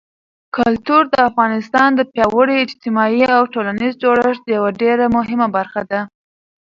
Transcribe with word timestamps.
کلتور 0.57 1.03
د 1.09 1.15
افغانستان 1.29 1.89
د 1.95 2.01
پیاوړي 2.13 2.55
اجتماعي 2.59 3.25
او 3.37 3.43
ټولنیز 3.53 3.93
جوړښت 4.03 4.43
یوه 4.55 4.69
ډېره 4.81 5.05
مهمه 5.17 5.47
برخه 5.57 5.81
ده. 5.91 6.01